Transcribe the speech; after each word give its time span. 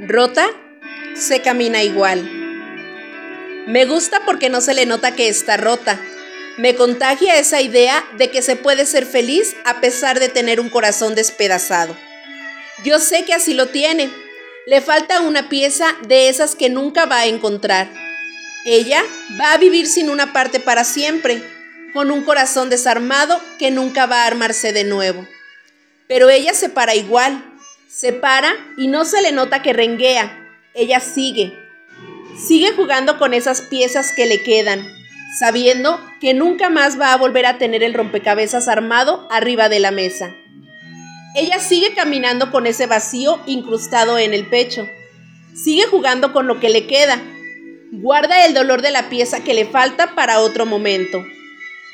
Rota, 0.00 0.50
se 1.14 1.40
camina 1.40 1.84
igual. 1.84 2.28
Me 3.68 3.84
gusta 3.84 4.24
porque 4.26 4.48
no 4.48 4.60
se 4.60 4.74
le 4.74 4.86
nota 4.86 5.14
que 5.14 5.28
está 5.28 5.56
rota. 5.56 6.00
Me 6.56 6.74
contagia 6.74 7.36
esa 7.36 7.60
idea 7.60 8.04
de 8.18 8.28
que 8.28 8.42
se 8.42 8.56
puede 8.56 8.86
ser 8.86 9.06
feliz 9.06 9.54
a 9.64 9.80
pesar 9.80 10.18
de 10.18 10.28
tener 10.28 10.58
un 10.58 10.68
corazón 10.68 11.14
despedazado. 11.14 11.96
Yo 12.84 12.98
sé 12.98 13.24
que 13.24 13.34
así 13.34 13.54
lo 13.54 13.66
tiene. 13.68 14.10
Le 14.66 14.80
falta 14.80 15.20
una 15.20 15.48
pieza 15.48 15.96
de 16.08 16.28
esas 16.28 16.56
que 16.56 16.70
nunca 16.70 17.06
va 17.06 17.20
a 17.20 17.26
encontrar. 17.26 17.88
Ella 18.64 19.02
va 19.40 19.52
a 19.52 19.58
vivir 19.58 19.86
sin 19.86 20.10
una 20.10 20.32
parte 20.32 20.58
para 20.58 20.82
siempre, 20.82 21.40
con 21.92 22.10
un 22.10 22.24
corazón 22.24 22.68
desarmado 22.68 23.40
que 23.60 23.70
nunca 23.70 24.06
va 24.06 24.24
a 24.24 24.26
armarse 24.26 24.72
de 24.72 24.82
nuevo. 24.82 25.24
Pero 26.08 26.30
ella 26.30 26.52
se 26.52 26.68
para 26.68 26.96
igual, 26.96 27.53
se 27.94 28.12
para 28.12 28.52
y 28.76 28.88
no 28.88 29.04
se 29.04 29.22
le 29.22 29.30
nota 29.30 29.62
que 29.62 29.72
renguea. 29.72 30.36
Ella 30.74 30.98
sigue. 30.98 31.56
Sigue 32.36 32.72
jugando 32.72 33.18
con 33.18 33.32
esas 33.34 33.60
piezas 33.62 34.10
que 34.10 34.26
le 34.26 34.42
quedan, 34.42 34.84
sabiendo 35.38 36.00
que 36.20 36.34
nunca 36.34 36.70
más 36.70 36.98
va 37.00 37.12
a 37.12 37.16
volver 37.16 37.46
a 37.46 37.56
tener 37.56 37.84
el 37.84 37.94
rompecabezas 37.94 38.66
armado 38.66 39.28
arriba 39.30 39.68
de 39.68 39.78
la 39.78 39.92
mesa. 39.92 40.34
Ella 41.36 41.60
sigue 41.60 41.94
caminando 41.94 42.50
con 42.50 42.66
ese 42.66 42.86
vacío 42.86 43.40
incrustado 43.46 44.18
en 44.18 44.34
el 44.34 44.48
pecho. 44.48 44.88
Sigue 45.54 45.84
jugando 45.84 46.32
con 46.32 46.48
lo 46.48 46.58
que 46.58 46.70
le 46.70 46.88
queda. 46.88 47.22
Guarda 47.92 48.44
el 48.44 48.54
dolor 48.54 48.82
de 48.82 48.90
la 48.90 49.08
pieza 49.08 49.44
que 49.44 49.54
le 49.54 49.66
falta 49.66 50.16
para 50.16 50.40
otro 50.40 50.66
momento. 50.66 51.24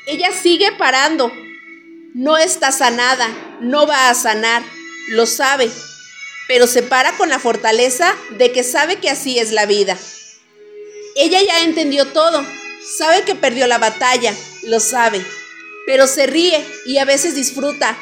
Ella 0.07 0.31
sigue 0.31 0.71
parando. 0.71 1.31
No 2.15 2.37
está 2.37 2.71
sanada, 2.71 3.27
no 3.61 3.85
va 3.85 4.09
a 4.09 4.13
sanar, 4.15 4.63
lo 5.09 5.25
sabe, 5.25 5.69
pero 6.51 6.67
se 6.67 6.83
para 6.83 7.15
con 7.15 7.29
la 7.29 7.39
fortaleza 7.39 8.13
de 8.31 8.51
que 8.51 8.65
sabe 8.65 8.97
que 8.97 9.09
así 9.09 9.39
es 9.39 9.53
la 9.53 9.65
vida. 9.65 9.97
Ella 11.15 11.41
ya 11.41 11.63
entendió 11.63 12.07
todo, 12.07 12.45
sabe 12.97 13.21
que 13.21 13.35
perdió 13.35 13.67
la 13.67 13.77
batalla, 13.77 14.35
lo 14.63 14.81
sabe, 14.81 15.25
pero 15.85 16.07
se 16.07 16.25
ríe 16.25 16.61
y 16.85 16.97
a 16.97 17.05
veces 17.05 17.35
disfruta. 17.35 17.97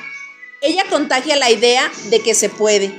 Ella 0.62 0.84
contagia 0.90 1.36
la 1.36 1.52
idea 1.52 1.92
de 2.06 2.22
que 2.22 2.34
se 2.34 2.50
puede, 2.50 2.92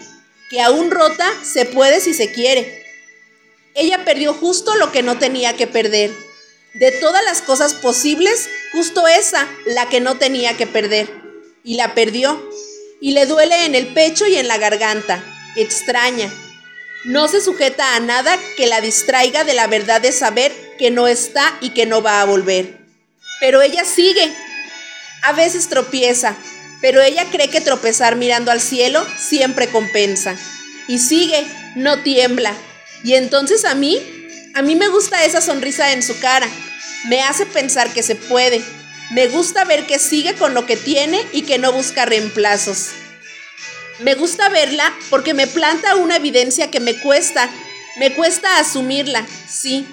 que 0.50 0.60
aún 0.60 0.92
rota 0.92 1.28
se 1.42 1.64
puede 1.64 2.00
si 2.00 2.14
se 2.14 2.30
quiere. 2.30 2.84
Ella 3.74 4.04
perdió 4.04 4.32
justo 4.32 4.76
lo 4.76 4.92
que 4.92 5.02
no 5.02 5.18
tenía 5.18 5.56
que 5.56 5.66
perder. 5.66 6.12
De 6.74 6.92
todas 6.92 7.24
las 7.24 7.42
cosas 7.42 7.74
posibles, 7.74 8.48
justo 8.70 9.08
esa, 9.08 9.48
la 9.66 9.88
que 9.88 9.98
no 9.98 10.16
tenía 10.16 10.56
que 10.56 10.68
perder. 10.68 11.10
Y 11.64 11.74
la 11.74 11.92
perdió. 11.96 12.40
Y 13.00 13.14
le 13.14 13.26
duele 13.26 13.64
en 13.64 13.74
el 13.74 13.88
pecho 13.88 14.28
y 14.28 14.36
en 14.36 14.46
la 14.46 14.56
garganta 14.56 15.24
extraña. 15.56 16.30
No 17.04 17.28
se 17.28 17.40
sujeta 17.40 17.96
a 17.96 18.00
nada 18.00 18.38
que 18.56 18.66
la 18.66 18.80
distraiga 18.80 19.44
de 19.44 19.54
la 19.54 19.66
verdad 19.66 20.00
de 20.00 20.12
saber 20.12 20.52
que 20.78 20.90
no 20.90 21.08
está 21.08 21.56
y 21.60 21.70
que 21.70 21.86
no 21.86 22.02
va 22.02 22.20
a 22.20 22.24
volver. 22.24 22.78
Pero 23.40 23.62
ella 23.62 23.84
sigue. 23.84 24.32
A 25.22 25.32
veces 25.32 25.68
tropieza, 25.68 26.36
pero 26.80 27.00
ella 27.00 27.26
cree 27.30 27.48
que 27.48 27.60
tropezar 27.60 28.16
mirando 28.16 28.50
al 28.50 28.60
cielo 28.60 29.04
siempre 29.18 29.68
compensa. 29.68 30.36
Y 30.88 30.98
sigue, 30.98 31.46
no 31.74 32.02
tiembla. 32.02 32.54
Y 33.02 33.14
entonces 33.14 33.64
a 33.64 33.74
mí, 33.74 33.98
a 34.54 34.62
mí 34.62 34.76
me 34.76 34.88
gusta 34.88 35.24
esa 35.24 35.40
sonrisa 35.40 35.92
en 35.92 36.02
su 36.02 36.18
cara. 36.20 36.48
Me 37.08 37.22
hace 37.22 37.46
pensar 37.46 37.92
que 37.92 38.02
se 38.02 38.14
puede. 38.14 38.62
Me 39.10 39.26
gusta 39.28 39.64
ver 39.64 39.86
que 39.86 39.98
sigue 39.98 40.34
con 40.34 40.54
lo 40.54 40.66
que 40.66 40.76
tiene 40.76 41.24
y 41.32 41.42
que 41.42 41.58
no 41.58 41.72
busca 41.72 42.04
reemplazos. 42.04 42.90
Me 44.00 44.14
gusta 44.14 44.48
verla 44.48 44.94
porque 45.10 45.34
me 45.34 45.46
planta 45.46 45.96
una 45.96 46.16
evidencia 46.16 46.70
que 46.70 46.80
me 46.80 46.98
cuesta, 46.98 47.50
me 47.98 48.14
cuesta 48.14 48.58
asumirla, 48.58 49.26
sí. 49.48 49.86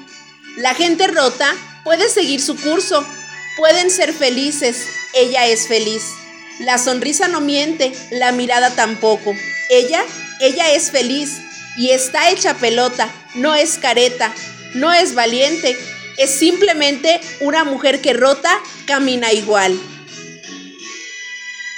La 0.56 0.74
gente 0.74 1.08
rota 1.08 1.54
puede 1.84 2.08
seguir 2.10 2.42
su 2.42 2.56
curso, 2.56 3.06
pueden 3.58 3.92
ser 3.92 4.14
felices, 4.14 4.88
ella 5.14 5.46
es 5.48 5.68
feliz. 5.68 6.04
La 6.60 6.78
sonrisa 6.78 7.28
no 7.28 7.42
miente, 7.42 7.92
la 8.12 8.32
mirada 8.32 8.72
tampoco. 8.76 9.36
Ella, 9.70 10.02
ella 10.40 10.72
es 10.72 10.90
feliz 10.90 11.40
y 11.76 11.90
está 11.90 12.30
hecha 12.32 12.56
pelota, 12.56 13.10
no 13.36 13.56
es 13.56 13.78
careta, 13.78 14.34
no 14.74 14.94
es 14.94 15.16
valiente, 15.16 15.78
es 16.18 16.32
simplemente 16.32 17.20
una 17.42 17.66
mujer 17.66 18.00
que 18.00 18.14
rota 18.14 18.58
camina 18.86 19.34
igual. 19.34 19.78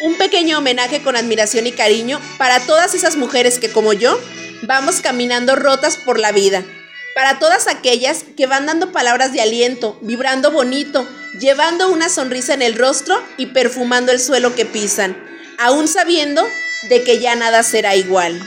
Un 0.01 0.15
pequeño 0.15 0.59
homenaje 0.59 1.01
con 1.01 1.17
admiración 1.17 1.67
y 1.67 1.73
cariño 1.73 2.21
para 2.37 2.61
todas 2.61 2.93
esas 2.93 3.17
mujeres 3.17 3.59
que 3.59 3.69
como 3.69 3.91
yo 3.91 4.17
vamos 4.61 5.01
caminando 5.01 5.57
rotas 5.57 5.97
por 5.97 6.19
la 6.19 6.31
vida. 6.31 6.63
Para 7.15 7.37
todas 7.37 7.67
aquellas 7.67 8.23
que 8.37 8.47
van 8.47 8.65
dando 8.65 8.93
palabras 8.93 9.33
de 9.33 9.41
aliento, 9.41 9.99
vibrando 10.01 10.51
bonito, 10.51 11.05
llevando 11.37 11.89
una 11.89 12.07
sonrisa 12.07 12.53
en 12.53 12.61
el 12.61 12.75
rostro 12.75 13.21
y 13.35 13.47
perfumando 13.47 14.13
el 14.13 14.21
suelo 14.21 14.55
que 14.55 14.65
pisan, 14.65 15.21
aún 15.57 15.89
sabiendo 15.89 16.47
de 16.87 17.03
que 17.03 17.19
ya 17.19 17.35
nada 17.35 17.61
será 17.63 17.97
igual. 17.97 18.41